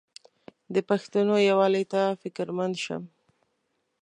د 0.73 0.75
پښتنو 0.89 1.35
یووالي 1.49 1.83
ته 1.91 2.01
فکرمند 2.21 2.75
شم. 2.83 3.03